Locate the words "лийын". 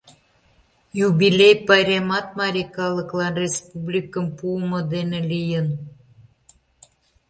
5.31-5.67